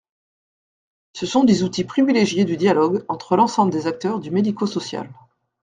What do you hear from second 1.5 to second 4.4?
outils privilégiés du dialogue entre l’ensemble des acteurs du